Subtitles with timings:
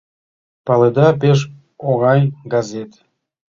[0.65, 1.39] Паледа, пеш
[1.89, 2.91] оҥай газет.